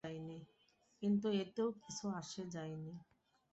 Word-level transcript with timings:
কিন্তু 1.01 1.27
এতেও 1.41 1.69
কিছু 1.73 2.05
আসে 2.11 2.43
যায় 2.47 2.75
নি। 2.77 2.93